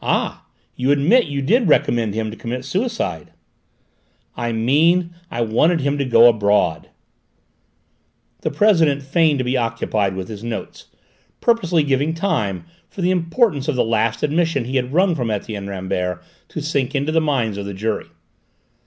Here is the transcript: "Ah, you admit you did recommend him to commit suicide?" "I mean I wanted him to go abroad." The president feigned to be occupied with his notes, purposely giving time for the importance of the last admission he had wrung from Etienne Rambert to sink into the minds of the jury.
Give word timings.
"Ah, 0.00 0.46
you 0.74 0.90
admit 0.90 1.26
you 1.26 1.42
did 1.42 1.68
recommend 1.68 2.14
him 2.14 2.30
to 2.30 2.36
commit 2.38 2.64
suicide?" 2.64 3.34
"I 4.34 4.52
mean 4.52 5.10
I 5.30 5.42
wanted 5.42 5.82
him 5.82 5.98
to 5.98 6.04
go 6.06 6.30
abroad." 6.30 6.88
The 8.40 8.50
president 8.50 9.02
feigned 9.02 9.36
to 9.38 9.44
be 9.44 9.58
occupied 9.58 10.16
with 10.16 10.28
his 10.28 10.42
notes, 10.42 10.86
purposely 11.42 11.82
giving 11.82 12.14
time 12.14 12.64
for 12.88 13.02
the 13.02 13.10
importance 13.10 13.68
of 13.68 13.76
the 13.76 13.84
last 13.84 14.22
admission 14.22 14.64
he 14.64 14.76
had 14.76 14.94
wrung 14.94 15.14
from 15.14 15.30
Etienne 15.30 15.68
Rambert 15.68 16.24
to 16.48 16.62
sink 16.62 16.94
into 16.94 17.12
the 17.12 17.20
minds 17.20 17.58
of 17.58 17.66
the 17.66 17.74
jury. 17.74 18.06